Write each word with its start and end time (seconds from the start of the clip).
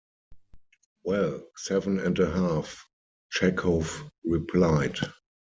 "Well, 1.03 1.45
seven 1.57 1.99
and 1.99 2.17
a 2.17 2.27
half," 2.31 2.87
Chekhov 3.29 4.09
replied. 4.25 4.97